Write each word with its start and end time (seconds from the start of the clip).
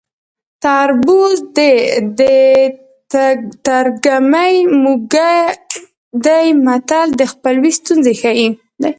تربور 0.63 1.31
د 2.19 2.21
ترږمې 3.65 4.53
موږی 4.83 5.37
دی 6.25 6.45
متل 6.65 7.07
د 7.19 7.21
خپلوۍ 7.33 7.71
ستونزې 7.79 8.13
ښيي 8.21 8.47